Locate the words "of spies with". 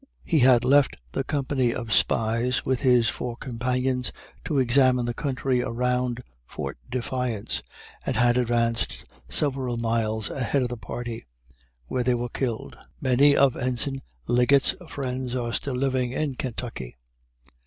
1.75-2.79